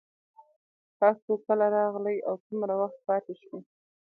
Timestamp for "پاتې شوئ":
3.07-3.61